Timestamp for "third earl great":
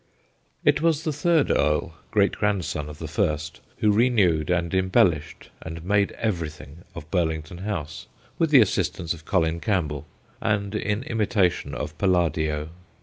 1.13-2.31